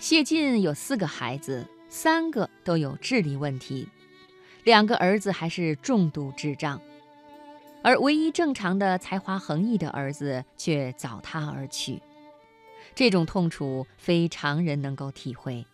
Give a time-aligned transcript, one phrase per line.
[0.00, 3.86] 谢晋有四个孩子，三个都有智力问题，
[4.64, 6.80] 两个儿子还是重度智障，
[7.82, 12.00] 而唯一正常的才华横溢的儿子却早他而去。
[12.94, 15.66] 这种痛楚非常人能够体会，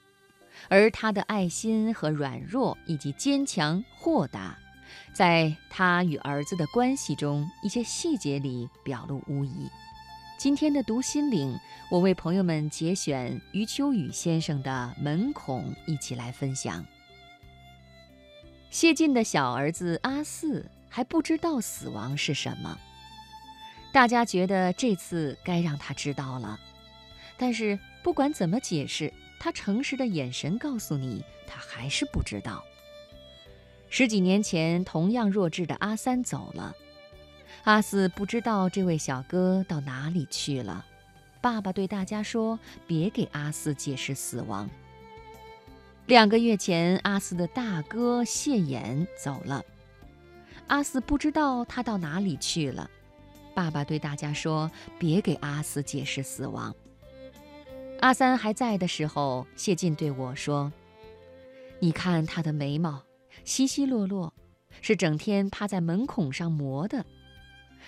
[0.69, 4.59] 而他的爱心和软弱以及坚强豁达，
[5.15, 9.71] 在他与儿子的关系中一些细节里表露无遗。
[10.39, 11.59] 今天的读心灵，
[11.91, 16.85] 我为朋友们节选余秋雨先生的《门孔》，一起来分享。
[18.69, 22.79] 谢晋的小儿子阿四还不知道死亡是什么，
[23.95, 26.61] 大家觉得这次该让他知道了，
[27.39, 29.11] 但是不管怎么解释，
[29.41, 32.63] 他诚实的眼神告诉你，他还是不知道。
[33.89, 36.77] 十几年前，同样弱智的阿三走了。
[37.65, 40.85] 阿四不知道这位小哥到哪里去了，
[41.41, 44.71] 爸爸对大家说：“别给阿四解释死亡。”
[46.07, 49.65] 两个月前，阿四的大哥谢衍走了，
[50.69, 52.89] 阿四不知道他到哪里去了，
[53.53, 56.73] 爸爸对大家说：“别给阿四解释死亡。”
[57.99, 60.73] 阿三还在的时候，谢晋对我说
[61.81, 63.03] ：“你看他的眉毛，
[63.45, 64.33] 稀稀落落，
[64.81, 67.05] 是整天趴在门孔上磨的。”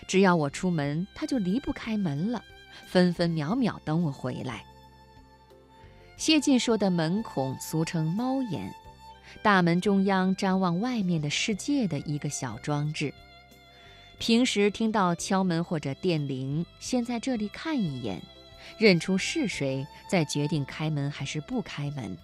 [0.06, 2.42] 只要我出门，他就离不开门了，
[2.86, 4.64] 分分秒秒等我回来。
[6.16, 8.74] 谢晋说的门孔，俗称猫眼，
[9.42, 13.12] 大门中央张望外面的世界的一个小装置。
[14.18, 18.20] 平时听到敲门或者电铃，先在这里看一眼，
[18.76, 22.18] 认出是谁，再决定开门还是不开门。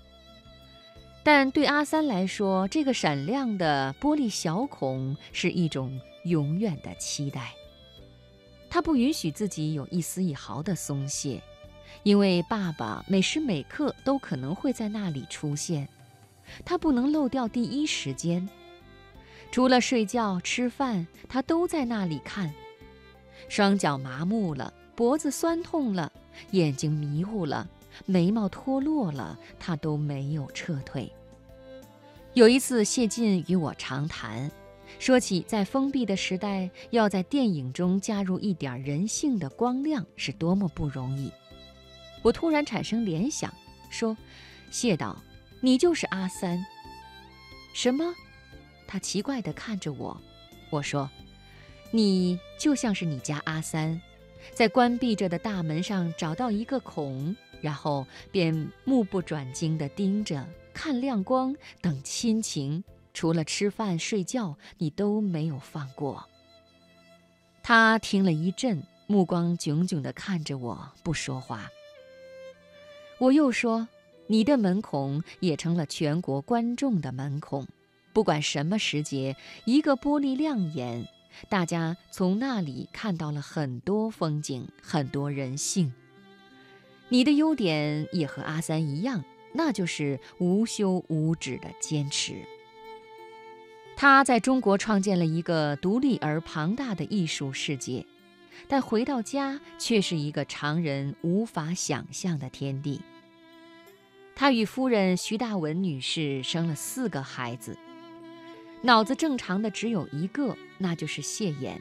[1.22, 7.54] 但对阿三来说，这个闪亮的玻璃小孔是一种永远的期待。
[8.74, 11.40] 他不允许自己有一丝一毫的松懈，
[12.02, 15.88] 因为爸爸每时每刻都可能会在那里出现，
[16.64, 18.48] 他不能漏掉第一时间。
[19.52, 22.52] 除了睡觉、吃饭，他都在那里看。
[23.48, 26.10] 双脚麻木了，脖子酸痛了，
[26.50, 27.68] 眼睛迷糊了，
[28.06, 31.08] 眉毛脱落了，他都没有撤退。
[32.32, 34.50] 有一次，谢晋与我长谈。
[35.04, 41.30] 说起在封闭的时代，要在电影中加入一点人性的光亮是多么不容易。
[42.22, 43.52] 我突然产生联想，
[43.90, 44.16] 说
[44.72, 45.14] ：“谢导，
[45.60, 46.58] 你就是阿三。”
[47.74, 48.14] 什么？
[48.86, 50.18] 他奇怪地看着我。
[50.70, 51.10] 我说
[51.92, 54.00] ：“你就像是你家阿三，
[54.54, 58.54] 在关闭着的大门上找到一个孔，然后便
[58.84, 62.82] 目不转睛地盯着，看亮光，等亲情。”
[63.14, 66.28] 除了吃饭睡觉，你都没有放过。
[67.62, 71.70] 他听了一阵，目光炯炯地看着我，不说话。
[73.18, 73.88] 我又说
[74.26, 77.66] ：“你的门孔也成了全国观众的门孔，
[78.12, 81.08] 不管什么时节，一个玻璃亮眼，
[81.48, 85.94] 大家从那里看到了很多风景，很多人性。
[87.08, 92.34] 你的优点也和阿三一样，那就是无休无止的坚持。”
[93.96, 98.04] 他在中国创建了一个独立而庞大的艺术世界，
[98.66, 103.00] 但回到家却是一个常人无法想象的天地。
[104.34, 107.78] 他与夫人徐大文女士生了四个孩子，
[108.82, 111.78] 脑子正常的只有一个，那就是谢衍。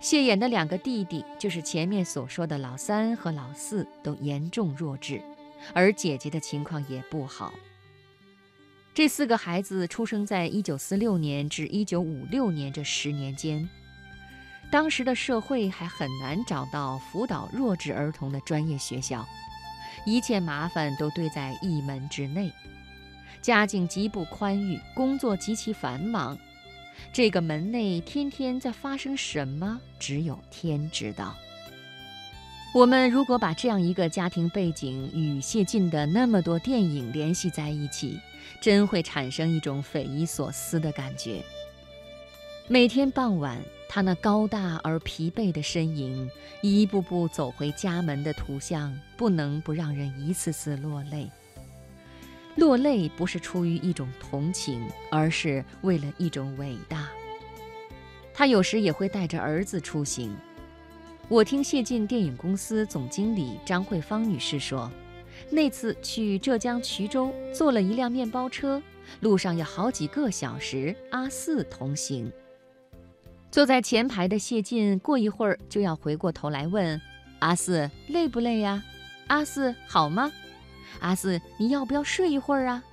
[0.00, 5.20] 谢衍的两个弟弟，就是前面所说的老三和老四，都严重弱智，
[5.74, 7.52] 而姐姐的情况也不好。
[8.98, 13.68] 这四个孩子出生在1946年至1956年这十年间，
[14.72, 19.24] 当时的社会还很难找到辅导弱智儿童的专业学校，
[20.04, 22.52] 一切麻烦都堆在一门之内，
[23.40, 26.36] 家境极不宽裕，工作极其繁忙，
[27.12, 31.36] 这个门内天天在发生什么，只有天知道。
[32.74, 38.18] 我们如果把这样一个家庭背景与谢晋的那么多电影联系在一起，
[38.60, 41.42] 真会产生一种匪夷所思的感觉。
[42.66, 43.58] 每天傍晚，
[43.88, 46.30] 他那高大而疲惫的身影，
[46.60, 51.30] 一步步走回家门的图像，不能不让人一次次落泪。
[52.56, 57.08] 落泪不是出于一种同情，而是为了一种伟大。
[58.34, 60.36] 他有时也会带着儿子出行。
[61.28, 64.90] 我听谢晋电影公司总经理张慧芳女士说，
[65.50, 68.82] 那次去浙江衢州，坐了一辆面包车，
[69.20, 72.30] 路上要好几个小时，阿四同行。
[73.50, 77.00] 坐在前排的谢晋，过一会儿就要回过头来问
[77.38, 78.82] 阿四累不累呀？
[79.28, 80.30] 阿四好吗？
[81.00, 82.84] 阿四，你要不要睡一会儿啊？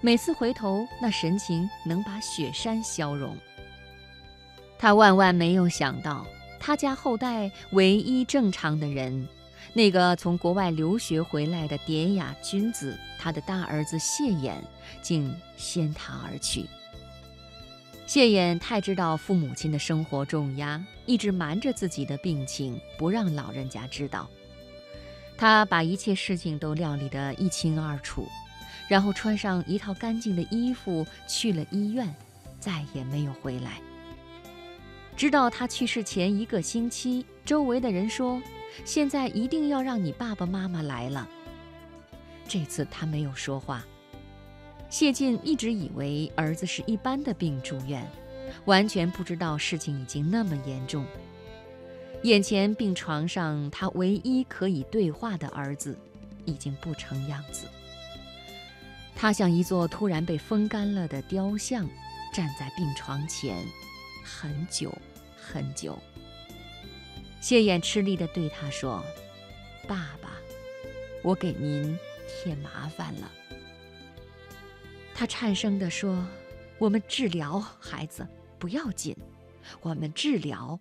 [0.00, 3.36] 每次回头，那神情能把雪山消融。
[4.78, 6.26] 他万万没有想到，
[6.60, 9.26] 他家后代唯一正常的人，
[9.72, 14.56] 那个从国外留学回来的典雅君子，他的大儿子谢衍，
[15.02, 16.66] 竟先他而去。
[18.06, 24.28] 谢衍太知道父母亲的生活重压，一直瞒着自己的病情，不让老人家知道。
[25.36, 28.26] 他把一切事情都料理得一清二楚，
[28.88, 32.12] 然后穿上一套干净的衣服去了医院，
[32.58, 33.72] 再也没有回来。
[35.14, 38.40] 直到他去世前一个星期，周围的人说
[38.84, 41.28] ：“现在一定要让你爸爸妈妈来了。”
[42.48, 43.84] 这次他没有说话。
[44.90, 48.10] 谢晋一直以为儿子是一般的病住院，
[48.64, 51.04] 完全不知道事情已经那么严重。
[52.22, 55.96] 眼前病床上，他唯一可以对话的儿子，
[56.46, 57.66] 已经不成样子。
[59.14, 61.86] 他像一座突然被风干了的雕像，
[62.32, 63.62] 站在病床前，
[64.24, 64.90] 很久
[65.36, 65.98] 很久。
[67.40, 69.02] 谢衍吃力地对他说
[69.86, 70.32] ：“爸爸，
[71.22, 73.30] 我给您添麻烦了。”
[75.14, 76.26] 他颤声地说
[76.78, 78.26] ：“我们治疗孩子
[78.58, 79.16] 不要紧，
[79.80, 80.78] 我们治疗。”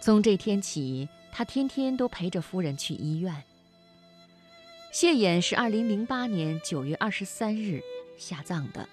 [0.00, 3.42] 从这天起，他天天都陪着夫人去医院。
[4.92, 7.82] 谢衍是二零零八年九月二十三日
[8.16, 8.88] 下葬的。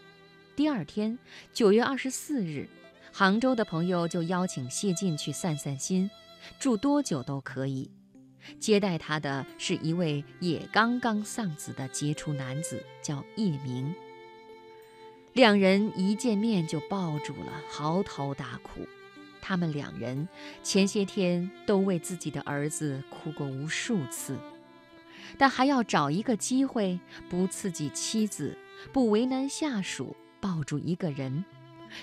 [0.55, 1.19] 第二天，
[1.53, 2.67] 九月二十四日，
[3.11, 6.09] 杭州的朋友就邀请谢晋去散散心，
[6.59, 7.91] 住多久都可以。
[8.59, 13.93] 接待他的是一位也刚刚丧子的杰出男子，叫叶明。
[15.33, 18.87] 两人一见面就抱住了，嚎啕大哭。
[19.41, 20.27] 他们两人
[20.63, 24.37] 前些天都为自己的儿子哭过无数次，
[25.37, 26.99] 但还要找一个机会，
[27.29, 28.57] 不刺激妻子，
[28.91, 31.43] 不为难下属，抱住一个人，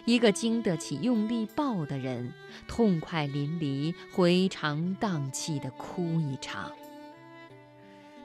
[0.05, 2.32] 一个经得起用力抱的人，
[2.67, 6.73] 痛快淋漓、回肠荡气地哭一场。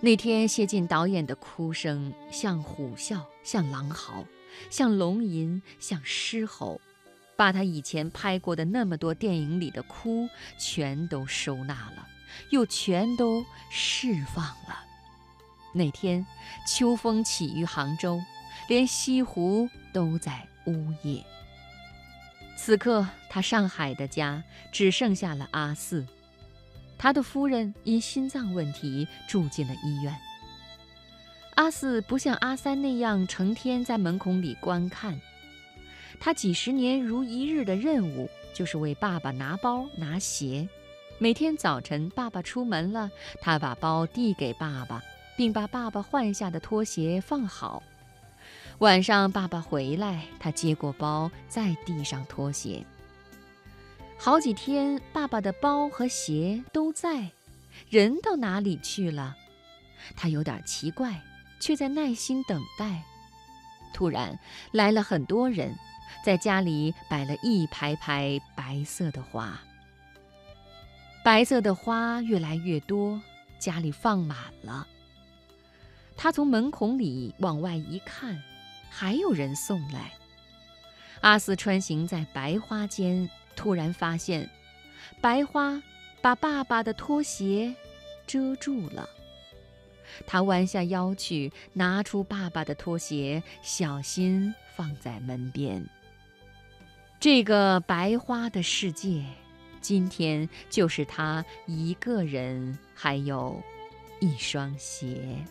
[0.01, 4.25] 那天谢晋导演的哭声像虎啸，像狼嚎，
[4.69, 6.81] 像龙吟，像狮吼。
[7.35, 12.07] 把他以前拍过的那么多电影里的哭全都收纳了，
[12.51, 14.85] 又全都释放了。
[15.73, 16.23] 那天
[16.67, 18.21] 秋风起于杭州，
[18.69, 21.25] 连西湖都在呜咽。
[22.65, 26.05] 此刻他上海的家只剩下了阿四，
[26.97, 30.15] 他的夫人因心脏问题住进了医院。
[31.55, 35.19] 阿四不像阿三那样成天在门孔里观看。
[36.21, 40.65] 他几十年如一日的任务，就是为爸爸拿包拿鞋。
[41.17, 43.11] 每天早晨，爸爸出门了，
[43.41, 45.03] 他把包递给爸爸，
[45.35, 47.83] 并把爸爸换下的拖鞋放好。
[48.83, 52.85] 晚上，爸爸回来，他接过包，在地上拖鞋。
[54.17, 57.31] 好几天，爸爸的包和鞋都在，
[57.89, 59.37] 人到哪里去了？
[60.17, 61.21] 他有点奇怪，
[61.61, 63.01] 却在耐心等待。
[63.93, 64.37] 突然，
[64.73, 65.73] 来了很多人。
[66.25, 69.57] 在家里摆了一排排白色的花，
[71.23, 73.21] 白色的花越来越多，
[73.59, 74.85] 家里放满了。
[76.17, 78.43] 他从门孔里往外一看，
[78.95, 80.13] 还有人送来。
[81.21, 84.47] 阿四穿行在白花间，突然发现，
[85.19, 85.81] 白花
[86.21, 87.73] 把爸爸的拖鞋
[88.27, 89.09] 遮住了。
[90.27, 95.83] 他弯下腰去，拿出爸爸的拖鞋，小心放在门边。
[97.19, 99.23] 这个白花的世界，
[99.81, 103.59] 今天就是他一个人，还有
[104.19, 105.43] 一双鞋。